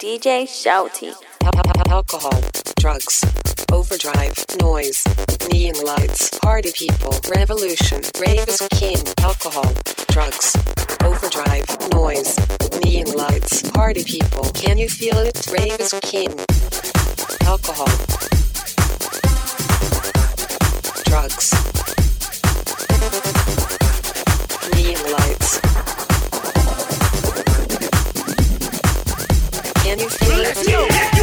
[0.00, 1.12] DJ Shouty.
[1.90, 2.40] Alcohol,
[2.78, 3.22] drugs,
[3.70, 5.04] overdrive, noise,
[5.52, 8.96] neon lights, party people, revolution, rave is king.
[9.18, 9.70] Alcohol,
[10.08, 10.56] drugs,
[11.04, 12.34] overdrive, noise,
[12.82, 14.44] neon lights, party people.
[14.54, 15.46] Can you feel it?
[15.52, 16.32] Rave is king.
[17.44, 17.92] Alcohol,
[21.04, 21.52] drugs,
[24.72, 25.69] neon lights.
[29.92, 30.10] in your.
[30.38, 31.19] Let's go.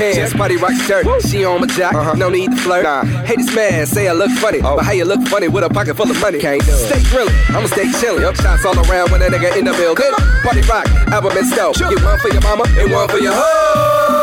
[0.00, 1.04] pants, body rock dirt.
[1.28, 2.14] She on my jock, uh-huh.
[2.14, 2.84] no need to flirt.
[2.84, 4.76] Nah, hate this man, say I look funny, oh.
[4.76, 6.38] but how you look funny with a pocket full of money?
[6.38, 6.88] Can't do it.
[6.88, 8.22] Stay grilling, I'ma stay chilling.
[8.22, 8.36] Yep.
[8.36, 10.12] Shots all around when a nigga in the building.
[10.42, 11.76] Party rock, album and stove.
[11.76, 11.90] Sure.
[11.90, 14.20] Get one for your mama and one for your hoe.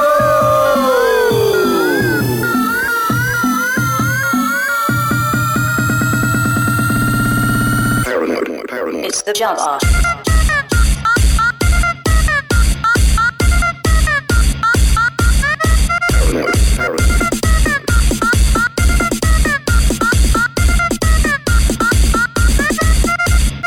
[9.07, 9.97] It's the jump off.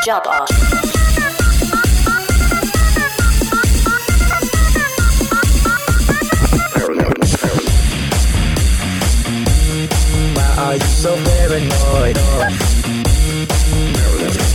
[0.03, 0.49] job off.
[10.57, 12.17] are you so paranoid?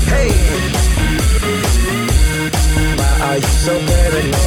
[0.06, 0.30] Hey!
[2.96, 4.45] Why are you so paranoid?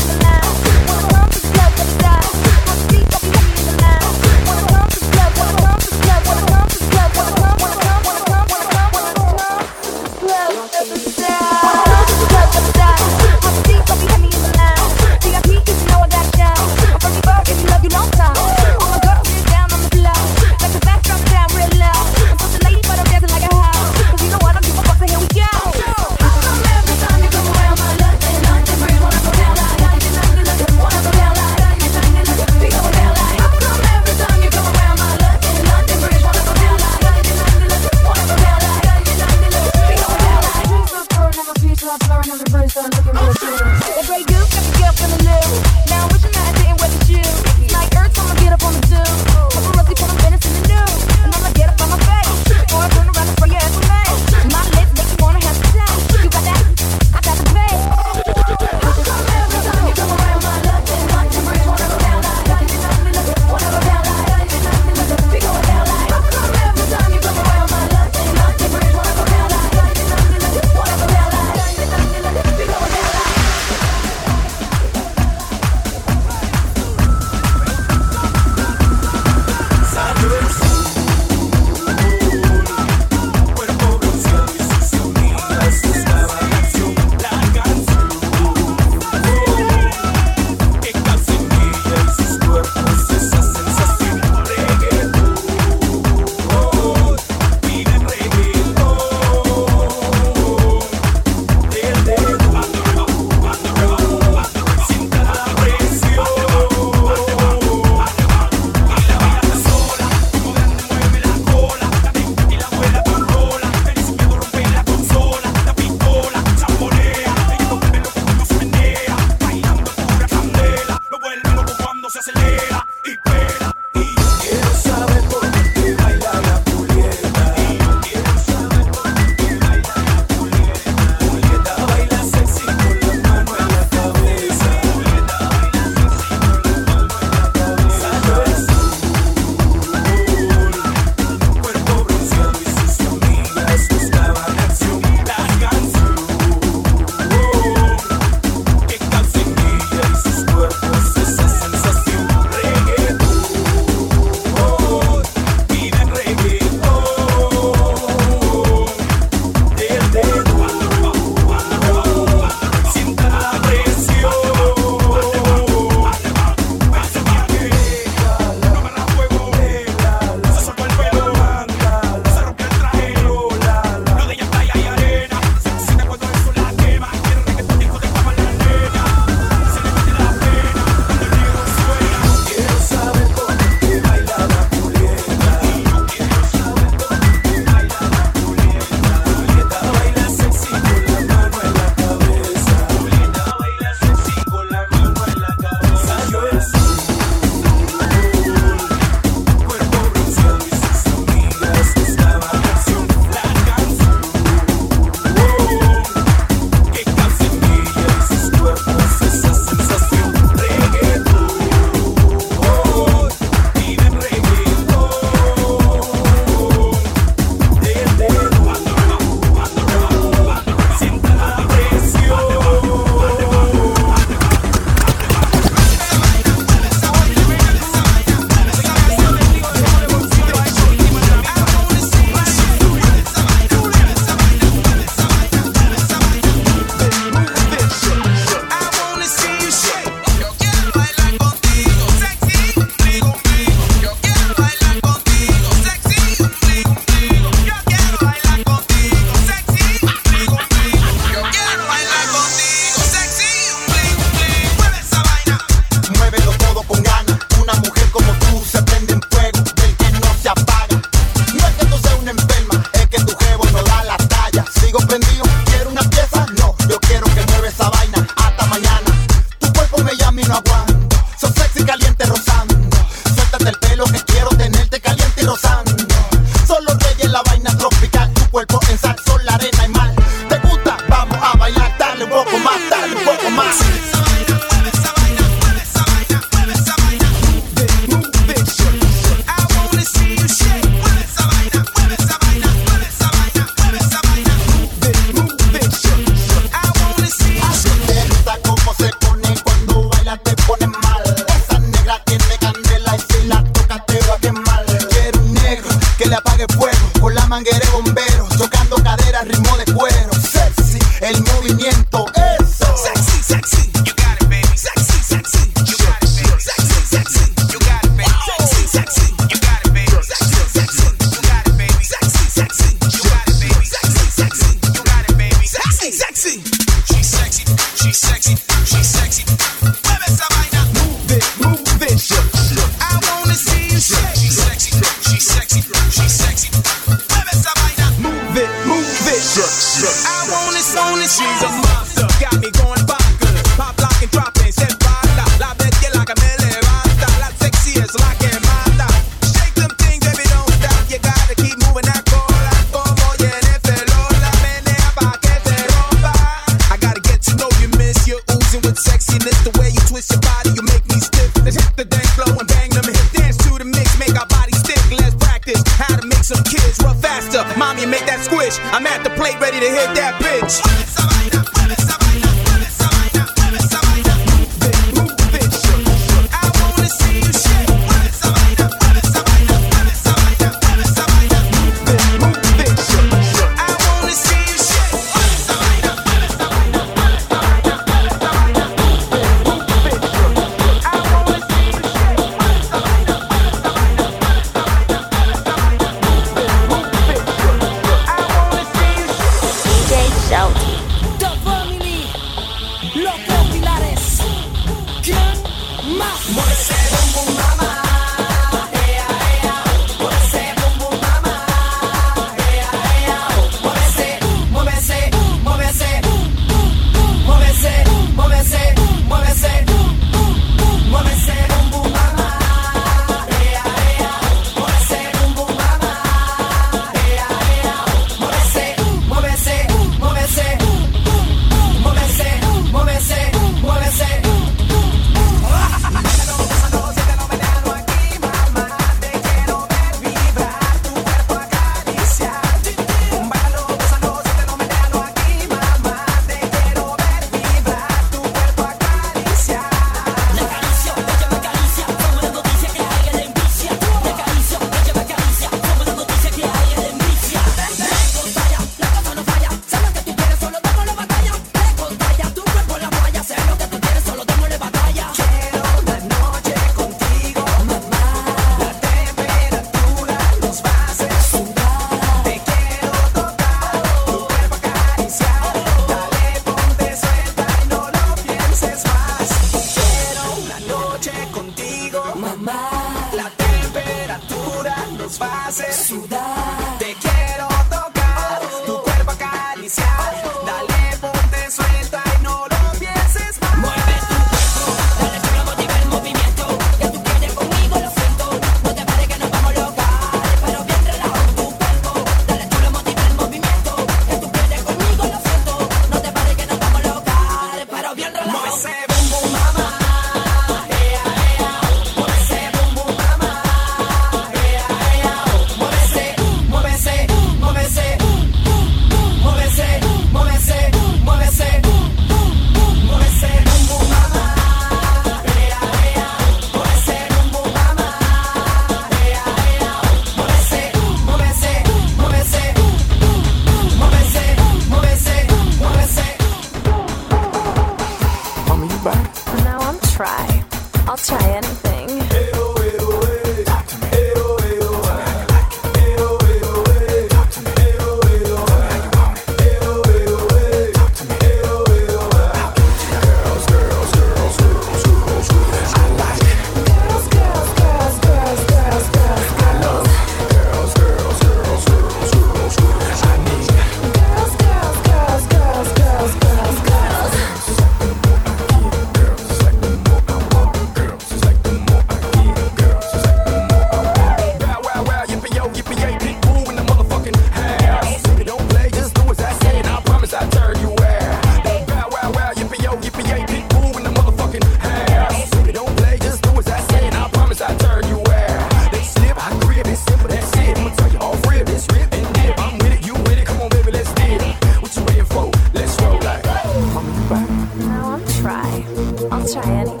[599.53, 600.00] try it.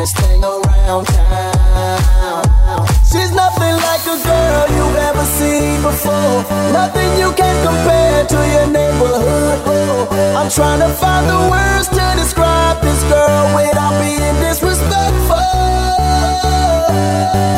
[0.00, 2.42] baddest thing around town.
[3.04, 6.44] She's nothing like a girl you've ever seen before.
[6.72, 10.08] Nothing you can compare to your neighborhood.
[10.36, 15.36] I'm trying to find the words to describe this girl without being disrespectful.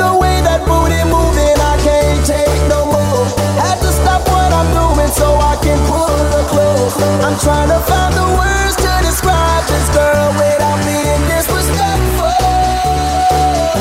[0.03, 3.25] The way that booty moving, I can't take no more.
[3.63, 6.95] Had to stop what I'm doing so I can pull her close.
[7.23, 12.32] I'm trying to find the words to describe this girl without being disrespectful.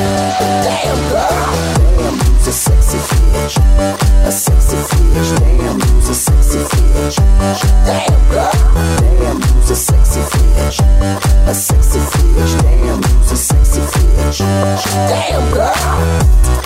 [0.02, 3.56] Damn, damn, a sexy bitch.
[4.26, 5.30] A sexy bitch.
[5.40, 7.18] Damn, a sexy bitch.
[7.86, 8.22] Damn,
[9.20, 10.78] damn, a sexy bitch.
[11.48, 12.54] A sexy bitch.
[12.64, 14.40] Damn, a sexy bitch.
[15.08, 16.61] Damn, girl.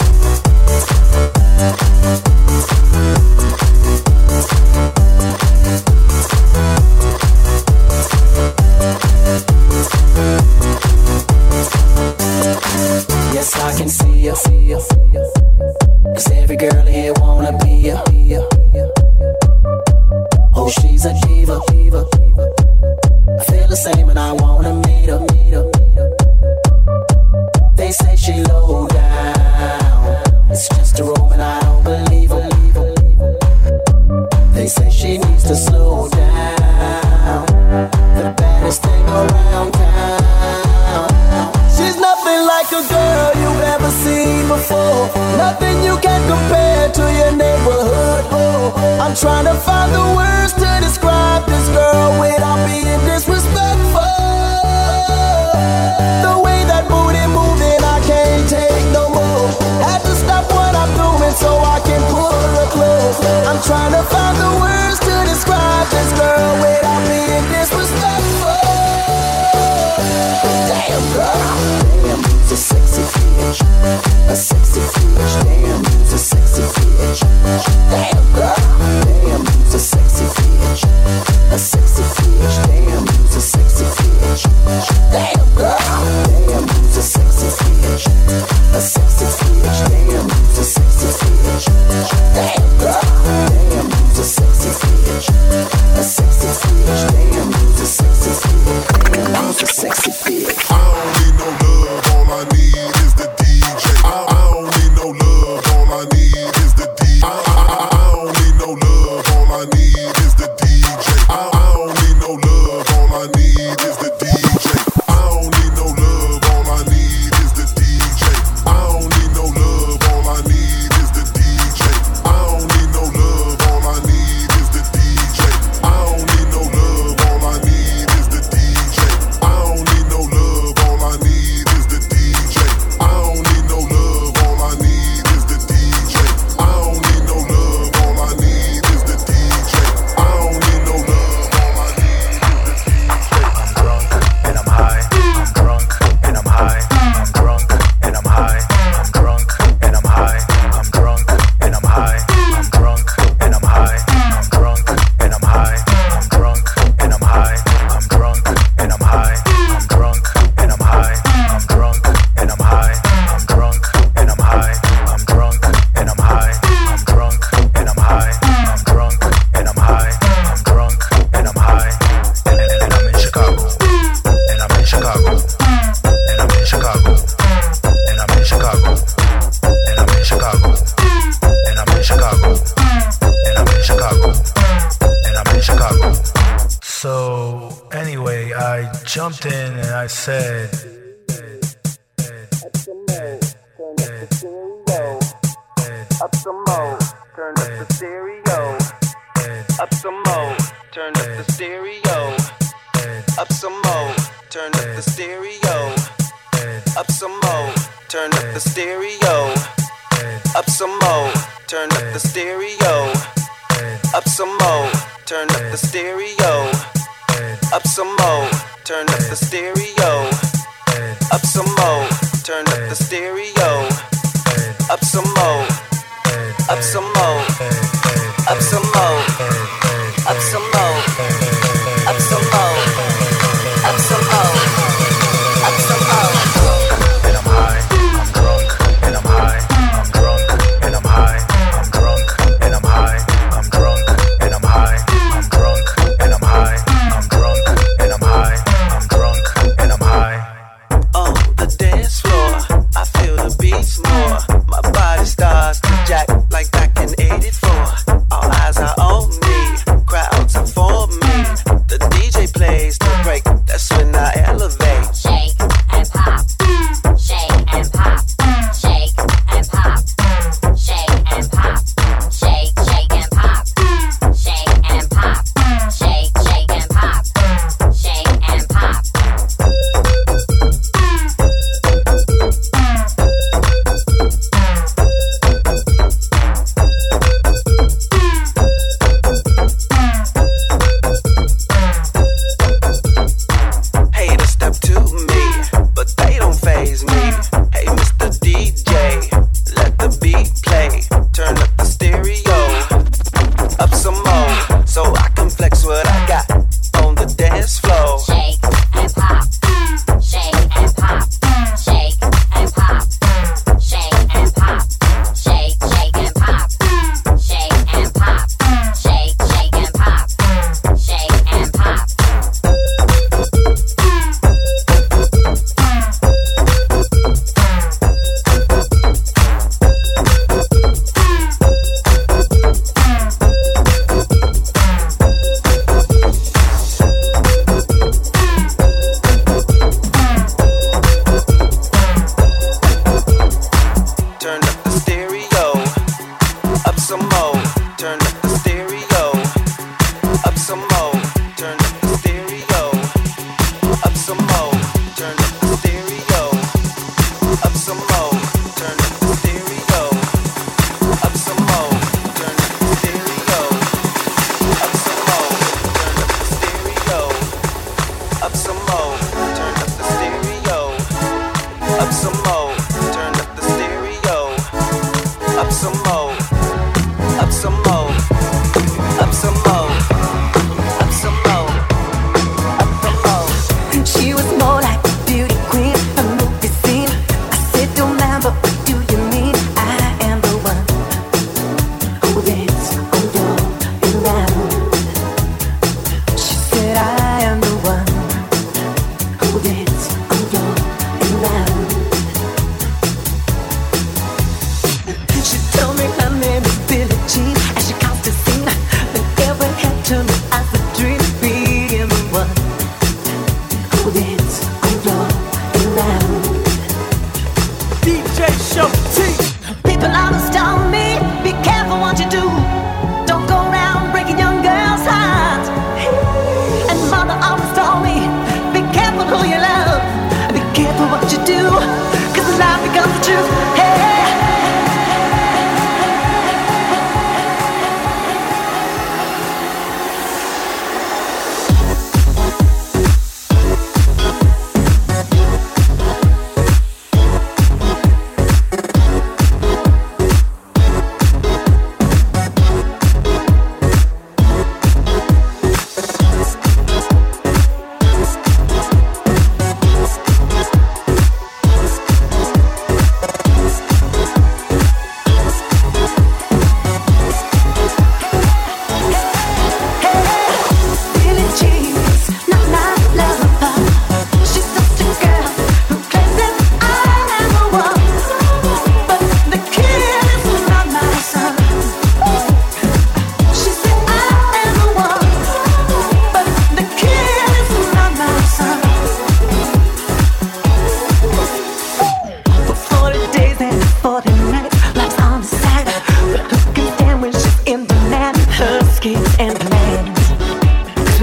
[225.34, 225.75] mode.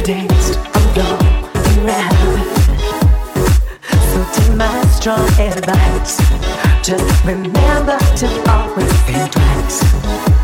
[0.05, 1.23] danced along
[1.79, 2.43] around.
[4.11, 6.17] So to my strong advice,
[6.83, 9.83] just remember to always think twice.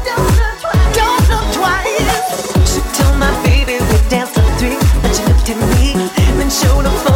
[0.07, 0.97] Look twice.
[0.97, 3.19] Don't look twice.
[3.19, 7.08] My baby we danced three, looked at me, showed a.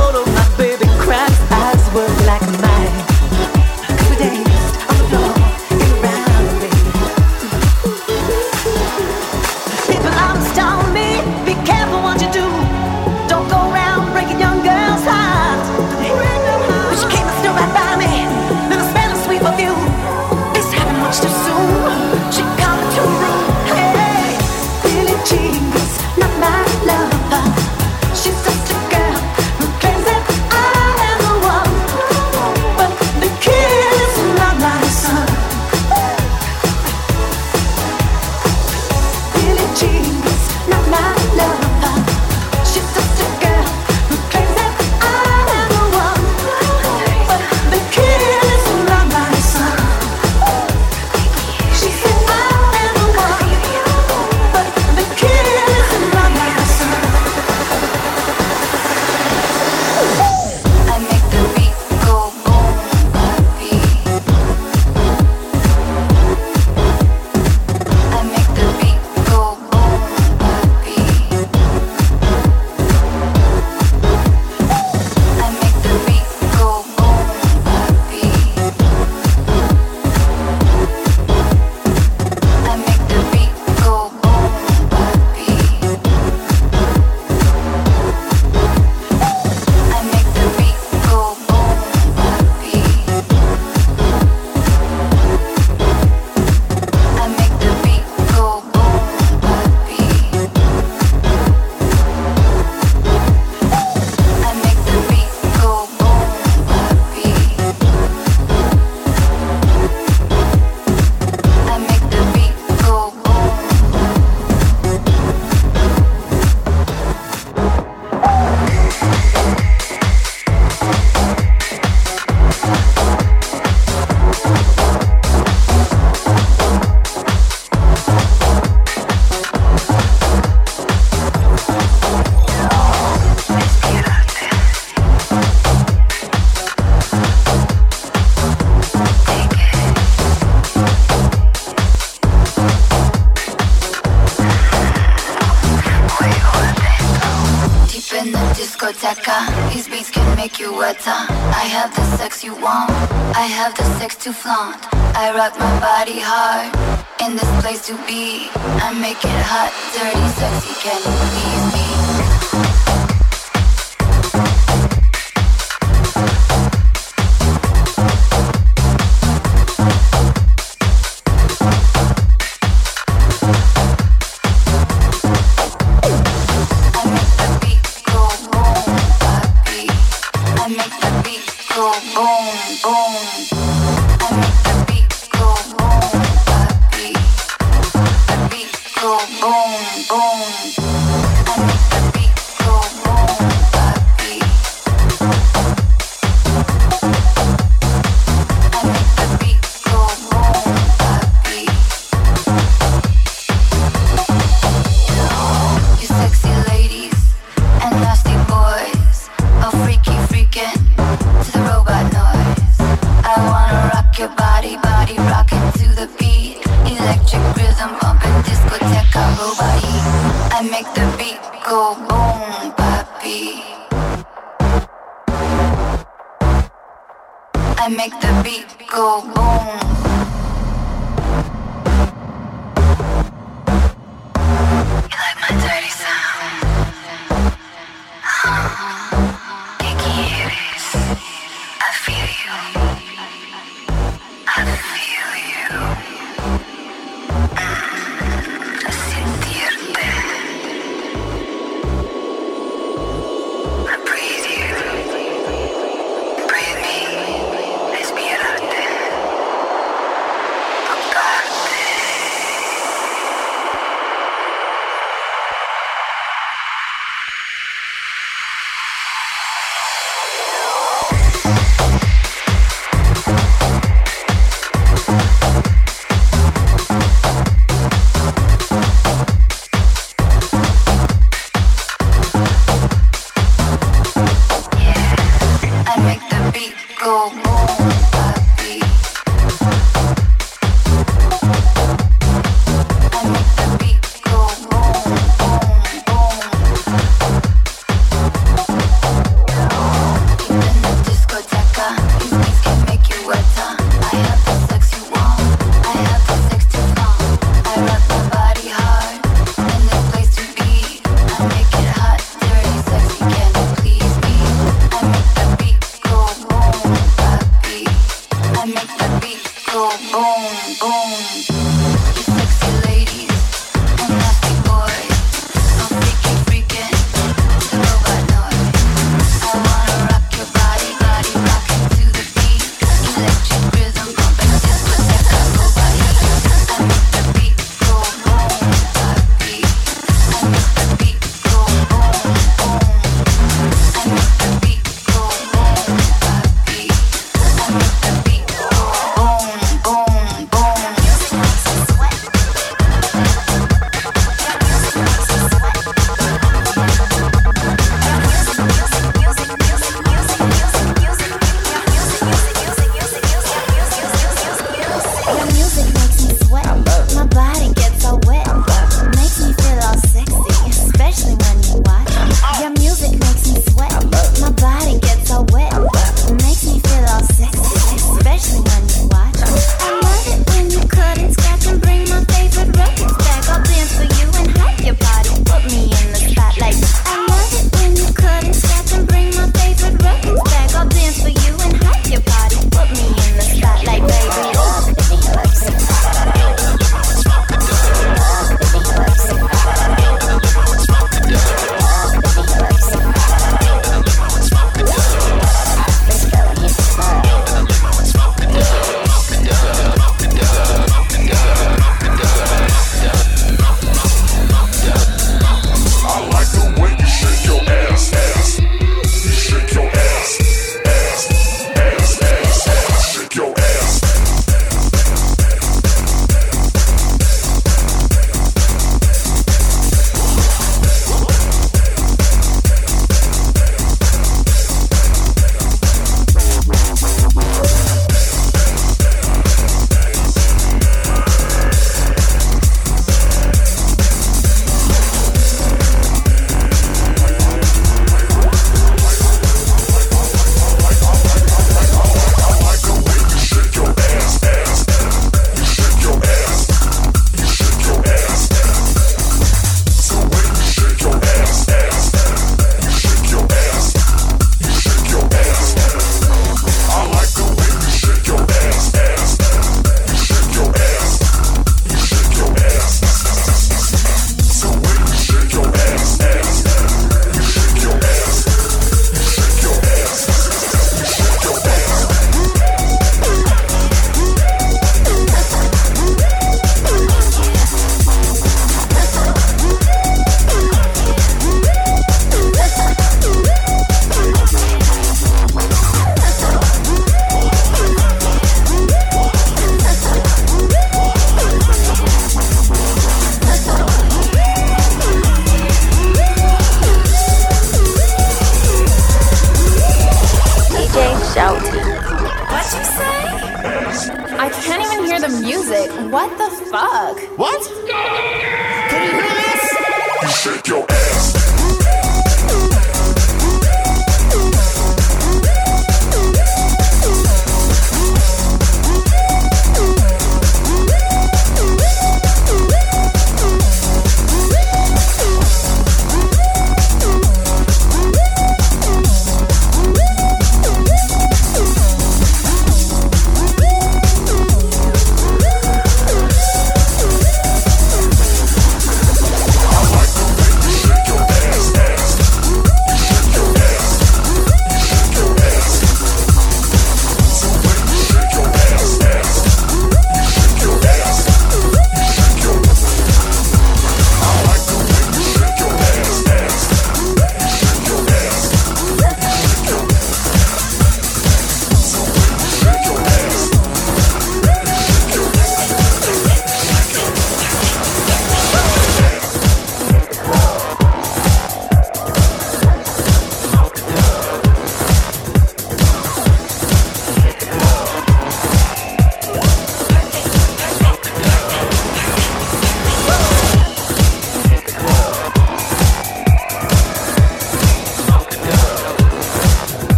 [154.33, 154.81] flaunt.
[155.15, 156.73] I rock my body hard
[157.21, 158.49] in this place to be.
[158.81, 159.92] I make it hot.